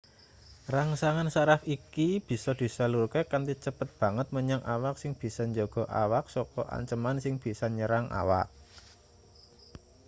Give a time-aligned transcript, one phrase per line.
[0.73, 6.61] rangsangan saraf iki bisa disalurke kanthi cepet banget menyang awak sing bisa njaga awak saka
[6.77, 8.47] anceman sing bisa nyerang awak